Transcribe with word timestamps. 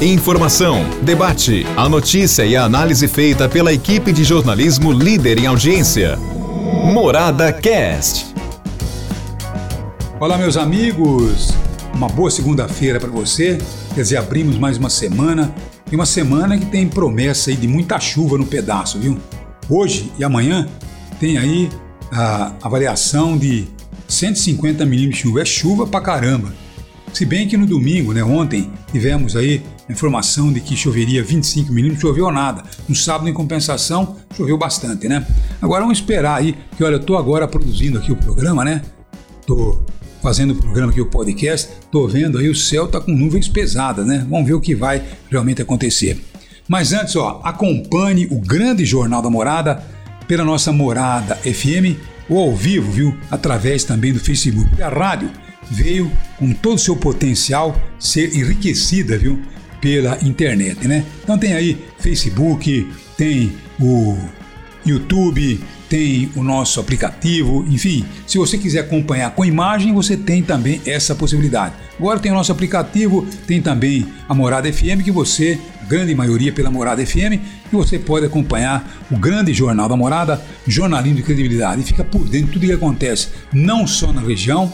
Informação, 0.00 0.84
debate, 1.02 1.66
a 1.76 1.88
notícia 1.88 2.44
e 2.44 2.54
a 2.54 2.64
análise 2.64 3.08
feita 3.08 3.48
pela 3.48 3.72
equipe 3.72 4.12
de 4.12 4.22
jornalismo 4.24 4.92
líder 4.92 5.38
em 5.38 5.46
audiência. 5.46 6.16
Morada 6.92 7.52
Cast. 7.52 8.26
Olá, 10.20 10.38
meus 10.38 10.56
amigos. 10.56 11.48
Uma 11.94 12.08
boa 12.08 12.30
segunda-feira 12.30 13.00
para 13.00 13.08
você. 13.08 13.58
Quer 13.94 14.02
dizer, 14.02 14.16
abrimos 14.18 14.58
mais 14.58 14.76
uma 14.76 14.90
semana. 14.90 15.52
E 15.90 15.94
uma 15.96 16.06
semana 16.06 16.58
que 16.58 16.66
tem 16.66 16.86
promessa 16.86 17.50
aí 17.50 17.56
de 17.56 17.66
muita 17.66 17.98
chuva 17.98 18.36
no 18.38 18.46
pedaço, 18.46 18.98
viu? 18.98 19.18
Hoje 19.68 20.12
e 20.18 20.24
amanhã 20.24 20.68
tem 21.18 21.38
aí 21.38 21.70
a 22.12 22.52
avaliação 22.62 23.38
de 23.38 23.66
150 24.06 24.84
milímetros 24.84 25.22
de 25.22 25.28
chuva. 25.28 25.40
É 25.40 25.44
chuva 25.44 25.86
pra 25.86 26.00
caramba. 26.00 26.52
Se 27.12 27.26
bem 27.26 27.46
que 27.46 27.58
no 27.58 27.66
domingo, 27.66 28.12
né, 28.14 28.24
ontem, 28.24 28.70
tivemos 28.90 29.36
aí 29.36 29.62
a 29.86 29.92
informação 29.92 30.50
de 30.50 30.60
que 30.60 30.74
choveria 30.74 31.22
25 31.22 31.70
milímetros, 31.70 32.00
choveu 32.00 32.30
nada. 32.32 32.62
No 32.88 32.94
sábado, 32.94 33.28
em 33.28 33.34
compensação, 33.34 34.16
choveu 34.34 34.56
bastante, 34.56 35.06
né? 35.08 35.26
Agora 35.60 35.82
vamos 35.82 35.98
esperar 35.98 36.38
aí, 36.38 36.56
que 36.76 36.82
olha, 36.82 36.94
eu 36.94 37.00
tô 37.00 37.16
agora 37.16 37.46
produzindo 37.46 37.98
aqui 37.98 38.10
o 38.10 38.16
programa, 38.16 38.64
né? 38.64 38.80
Tô 39.46 39.84
fazendo 40.22 40.52
o 40.52 40.56
programa 40.56 40.90
aqui, 40.90 41.02
o 41.02 41.06
podcast, 41.06 41.68
tô 41.90 42.08
vendo 42.08 42.38
aí 42.38 42.48
o 42.48 42.54
céu 42.54 42.88
tá 42.88 42.98
com 42.98 43.12
nuvens 43.12 43.46
pesadas, 43.46 44.06
né? 44.06 44.26
Vamos 44.30 44.46
ver 44.46 44.54
o 44.54 44.60
que 44.60 44.74
vai 44.74 45.02
realmente 45.30 45.60
acontecer. 45.60 46.18
Mas 46.66 46.94
antes, 46.94 47.14
ó, 47.16 47.42
acompanhe 47.44 48.26
o 48.30 48.40
grande 48.40 48.86
Jornal 48.86 49.20
da 49.20 49.28
Morada 49.28 49.82
pela 50.26 50.44
nossa 50.44 50.72
Morada 50.72 51.36
FM 51.36 51.98
ou 52.32 52.50
ao 52.50 52.56
vivo, 52.56 52.90
viu? 52.90 53.16
Através 53.30 53.84
também 53.84 54.12
do 54.12 54.20
Facebook. 54.20 54.82
A 54.82 54.88
rádio 54.88 55.30
veio 55.70 56.10
com 56.38 56.52
todo 56.52 56.76
o 56.76 56.78
seu 56.78 56.96
potencial 56.96 57.80
ser 57.98 58.34
enriquecida, 58.34 59.18
viu? 59.18 59.40
Pela 59.80 60.18
internet, 60.22 60.86
né? 60.86 61.04
Então 61.22 61.36
tem 61.36 61.54
aí 61.54 61.76
Facebook, 61.98 62.88
tem 63.16 63.52
o 63.80 64.16
YouTube, 64.86 65.60
tem 65.88 66.30
o 66.34 66.42
nosso 66.42 66.80
aplicativo, 66.80 67.66
enfim, 67.68 68.04
se 68.26 68.38
você 68.38 68.56
quiser 68.56 68.80
acompanhar 68.80 69.30
com 69.32 69.44
imagem, 69.44 69.92
você 69.92 70.16
tem 70.16 70.42
também 70.42 70.80
essa 70.86 71.14
possibilidade. 71.14 71.74
Agora 71.98 72.18
tem 72.18 72.32
o 72.32 72.34
nosso 72.34 72.50
aplicativo, 72.50 73.26
tem 73.46 73.60
também 73.60 74.06
a 74.26 74.34
Morada 74.34 74.72
FM, 74.72 75.02
que 75.04 75.10
você, 75.10 75.58
grande 75.88 76.14
maioria 76.14 76.52
pela 76.52 76.70
Morada 76.70 77.04
FM, 77.04 77.40
que 77.68 77.76
você 77.76 77.98
pode 77.98 78.26
acompanhar 78.26 79.04
o 79.10 79.16
grande 79.16 79.52
jornal 79.52 79.88
da 79.88 79.96
Morada, 79.96 80.42
jornalismo 80.66 81.16
de 81.16 81.22
credibilidade, 81.22 81.80
e 81.80 81.84
fica 81.84 82.04
por 82.04 82.20
dentro 82.28 82.46
de 82.46 82.52
tudo 82.52 82.66
que 82.66 82.72
acontece, 82.72 83.28
não 83.52 83.86
só 83.86 84.12
na 84.12 84.20
região, 84.20 84.72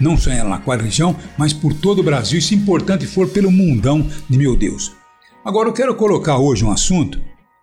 não 0.00 0.16
só 0.16 0.30
na 0.30 0.58
qual 0.58 0.78
região, 0.78 1.16
mas 1.36 1.52
por 1.52 1.72
todo 1.72 2.00
o 2.00 2.04
Brasil, 2.04 2.38
e 2.38 2.42
se 2.42 2.54
importante 2.54 3.06
for 3.06 3.28
pelo 3.28 3.50
mundão 3.50 4.06
de 4.28 4.38
meu 4.38 4.56
Deus. 4.56 4.92
Agora 5.44 5.68
eu 5.68 5.72
quero 5.72 5.94
colocar 5.94 6.38
hoje 6.38 6.64
um 6.64 6.70
assunto, 6.70 7.20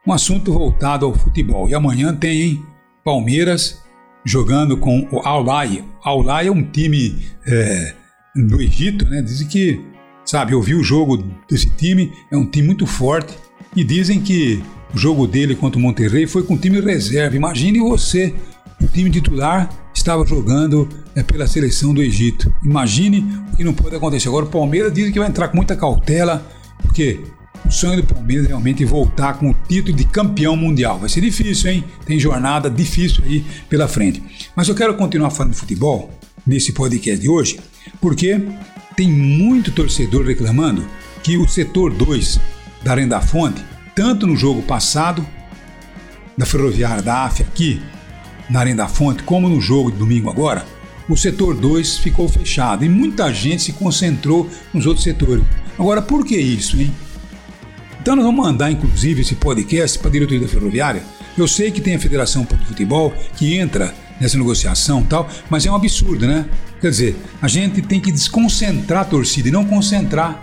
um 0.07 0.13
assunto 0.13 0.53
voltado 0.53 1.05
ao 1.05 1.13
futebol. 1.13 1.69
E 1.69 1.75
amanhã 1.75 2.15
tem 2.15 2.41
hein, 2.41 2.65
Palmeiras 3.03 3.83
jogando 4.25 4.77
com 4.77 5.07
o 5.11 5.19
Al-Lai. 5.19 5.83
Al-Lai 6.01 6.47
é 6.47 6.51
um 6.51 6.63
time 6.63 7.27
é, 7.45 7.93
do 8.35 8.61
Egito, 8.61 9.05
né? 9.05 9.21
Dizem 9.21 9.47
que, 9.47 9.81
sabe, 10.25 10.53
eu 10.53 10.61
vi 10.61 10.75
o 10.75 10.83
jogo 10.83 11.23
desse 11.49 11.69
time, 11.69 12.11
é 12.31 12.37
um 12.37 12.45
time 12.45 12.67
muito 12.67 12.85
forte. 12.85 13.33
E 13.75 13.83
dizem 13.83 14.21
que 14.21 14.61
o 14.93 14.97
jogo 14.97 15.25
dele 15.25 15.55
contra 15.55 15.79
o 15.79 15.81
Monterrey 15.81 16.27
foi 16.27 16.43
com 16.43 16.53
o 16.53 16.57
time 16.57 16.79
reserva. 16.79 17.35
Imagine 17.35 17.79
você, 17.79 18.33
o 18.81 18.87
time 18.87 19.09
titular 19.09 19.69
estava 19.93 20.25
jogando 20.25 20.87
é, 21.15 21.23
pela 21.23 21.47
seleção 21.47 21.93
do 21.93 22.01
Egito. 22.01 22.53
Imagine 22.63 23.25
o 23.51 23.55
que 23.55 23.63
não 23.63 23.73
pode 23.73 23.95
acontecer. 23.95 24.27
Agora 24.27 24.45
o 24.45 24.49
Palmeiras 24.49 24.93
diz 24.93 25.11
que 25.11 25.19
vai 25.19 25.27
entrar 25.27 25.47
com 25.47 25.57
muita 25.57 25.75
cautela, 25.75 26.45
porque 26.81 27.19
o 27.65 27.71
sonho 27.71 28.01
do 28.01 28.13
Palmeiras 28.13 28.45
é 28.45 28.49
realmente 28.49 28.83
voltar 28.83 29.39
com 29.39 29.49
o 29.49 29.55
título 29.67 29.95
de 29.95 30.05
campeão 30.05 30.55
mundial. 30.55 30.99
Vai 30.99 31.09
ser 31.09 31.21
difícil, 31.21 31.71
hein? 31.71 31.83
Tem 32.05 32.19
jornada 32.19 32.69
difícil 32.69 33.23
aí 33.25 33.43
pela 33.69 33.87
frente. 33.87 34.21
Mas 34.55 34.67
eu 34.67 34.75
quero 34.75 34.93
continuar 34.95 35.29
falando 35.29 35.53
de 35.53 35.59
futebol 35.59 36.11
nesse 36.45 36.73
podcast 36.73 37.21
de 37.21 37.29
hoje, 37.29 37.59
porque 38.01 38.41
tem 38.95 39.11
muito 39.11 39.71
torcedor 39.71 40.25
reclamando 40.25 40.87
que 41.21 41.37
o 41.37 41.47
setor 41.47 41.93
2 41.93 42.39
da 42.83 42.91
Arena 42.91 43.15
da 43.15 43.21
Fonte, 43.21 43.63
tanto 43.95 44.27
no 44.27 44.35
jogo 44.35 44.61
passado 44.61 45.25
da 46.37 46.45
Ferroviária 46.45 47.01
da 47.01 47.25
AF 47.25 47.41
aqui 47.41 47.81
na 48.49 48.59
Arena 48.59 48.87
Fonte, 48.87 49.23
como 49.23 49.47
no 49.49 49.61
jogo 49.61 49.91
de 49.91 49.97
domingo 49.97 50.29
agora, 50.29 50.65
o 51.07 51.17
setor 51.17 51.55
2 51.55 51.97
ficou 51.97 52.27
fechado 52.27 52.85
e 52.85 52.89
muita 52.89 53.33
gente 53.33 53.63
se 53.63 53.73
concentrou 53.73 54.49
nos 54.73 54.85
outros 54.85 55.03
setores. 55.03 55.43
Agora, 55.77 56.01
por 56.01 56.25
que 56.25 56.37
isso, 56.37 56.79
hein? 56.79 56.93
Então 58.01 58.15
nós 58.15 58.25
vamos 58.25 58.45
mandar, 58.45 58.69
inclusive, 58.69 59.21
esse 59.21 59.35
podcast 59.35 59.97
para 59.97 60.09
a 60.09 60.11
diretoria 60.11 60.41
da 60.41 60.47
Ferroviária. 60.47 61.03
Eu 61.37 61.47
sei 61.47 61.71
que 61.71 61.81
tem 61.81 61.95
a 61.95 61.99
Federação 61.99 62.43
de 62.43 62.65
Futebol 62.65 63.13
que 63.35 63.57
entra 63.57 63.93
nessa 64.23 64.37
negociação 64.37 65.03
tal, 65.03 65.29
mas 65.49 65.65
é 65.65 65.71
um 65.71 65.75
absurdo, 65.75 66.25
né? 66.25 66.45
Quer 66.79 66.89
dizer, 66.89 67.15
a 67.41 67.47
gente 67.47 67.81
tem 67.81 67.99
que 67.99 68.11
desconcentrar 68.11 69.01
a 69.01 69.05
torcida 69.05 69.49
e 69.49 69.51
não 69.51 69.65
concentrar, 69.65 70.41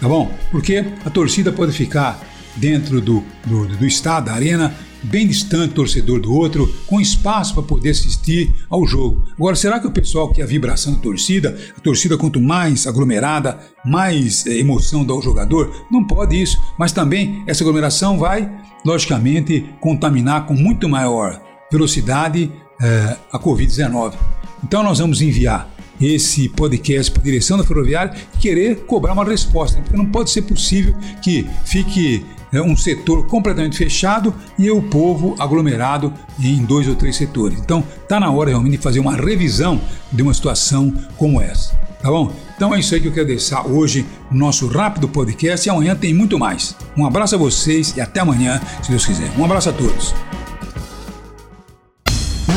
tá 0.00 0.08
bom? 0.08 0.32
Porque 0.52 0.84
a 1.04 1.10
torcida 1.10 1.50
pode 1.50 1.72
ficar 1.72 2.20
dentro 2.54 3.00
do, 3.00 3.24
do, 3.44 3.66
do 3.66 3.86
estado, 3.86 4.26
da 4.26 4.34
arena, 4.34 4.72
bem 5.02 5.26
distante 5.26 5.74
torcedor 5.74 6.20
do 6.20 6.32
outro, 6.32 6.72
com 6.86 7.00
espaço 7.00 7.54
para 7.54 7.62
poder 7.64 7.90
assistir 7.90 8.54
ao 8.70 8.86
jogo. 8.86 9.24
Agora, 9.34 9.56
será 9.56 9.80
que 9.80 9.86
o 9.86 9.92
pessoal 9.92 10.32
quer 10.32 10.42
a 10.42 10.46
vibração 10.46 10.94
da 10.94 11.00
torcida? 11.00 11.58
A 11.76 11.80
torcida, 11.80 12.16
quanto 12.16 12.40
mais 12.40 12.86
aglomerada, 12.86 13.58
mais 13.84 14.46
é, 14.46 14.58
emoção 14.58 15.04
dá 15.04 15.12
ao 15.12 15.22
jogador? 15.22 15.86
Não 15.90 16.04
pode 16.04 16.40
isso. 16.40 16.56
Mas 16.78 16.92
também 16.92 17.42
essa 17.48 17.64
aglomeração 17.64 18.16
vai, 18.16 18.48
logicamente, 18.84 19.66
contaminar 19.80 20.46
com 20.46 20.54
muito 20.54 20.88
maior 20.88 21.40
velocidade 21.70 22.50
é, 22.80 23.16
a 23.32 23.38
Covid-19. 23.38 24.14
Então, 24.62 24.82
nós 24.82 24.98
vamos 24.98 25.20
enviar 25.20 25.68
esse 26.00 26.48
podcast 26.48 27.10
para 27.10 27.20
a 27.20 27.24
direção 27.24 27.58
da 27.58 27.64
Ferroviária 27.64 28.14
e 28.34 28.38
querer 28.38 28.84
cobrar 28.86 29.12
uma 29.12 29.24
resposta, 29.24 29.80
porque 29.80 29.96
não 29.96 30.06
pode 30.06 30.30
ser 30.30 30.42
possível 30.42 30.94
que 31.22 31.46
fique 31.64 32.24
é 32.52 32.62
um 32.62 32.76
setor 32.76 33.26
completamente 33.26 33.76
fechado 33.76 34.34
e 34.58 34.70
o 34.70 34.82
povo 34.82 35.36
aglomerado 35.38 36.12
em 36.40 36.64
dois 36.64 36.88
ou 36.88 36.94
três 36.94 37.16
setores. 37.16 37.60
Então, 37.60 37.84
está 38.02 38.18
na 38.18 38.30
hora 38.30 38.50
realmente 38.50 38.78
de 38.78 38.82
fazer 38.82 39.00
uma 39.00 39.14
revisão 39.14 39.80
de 40.10 40.22
uma 40.22 40.32
situação 40.32 40.92
como 41.16 41.40
essa. 41.40 41.74
Tá 42.00 42.10
bom? 42.10 42.32
Então 42.54 42.72
é 42.74 42.78
isso 42.78 42.94
aí 42.94 43.00
que 43.00 43.08
eu 43.08 43.12
quero 43.12 43.26
deixar 43.26 43.66
hoje 43.66 44.06
no 44.30 44.38
nosso 44.38 44.68
rápido 44.68 45.08
podcast 45.08 45.66
e 45.66 45.70
amanhã 45.70 45.96
tem 45.96 46.14
muito 46.14 46.38
mais. 46.38 46.76
Um 46.96 47.04
abraço 47.04 47.34
a 47.34 47.38
vocês 47.38 47.92
e 47.96 48.00
até 48.00 48.20
amanhã, 48.20 48.60
se 48.82 48.90
Deus 48.90 49.04
quiser. 49.04 49.30
Um 49.36 49.44
abraço 49.44 49.68
a 49.68 49.72
todos. 49.72 50.14